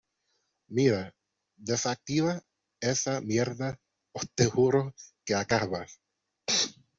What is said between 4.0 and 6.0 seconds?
o te juro que acabas